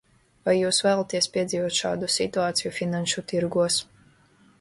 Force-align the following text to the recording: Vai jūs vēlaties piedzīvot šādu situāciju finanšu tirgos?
Vai 0.47 0.53
jūs 0.59 0.77
vēlaties 0.85 1.27
piedzīvot 1.35 1.75
šādu 1.81 2.09
situāciju 2.13 2.73
finanšu 2.79 3.25
tirgos? 3.33 3.79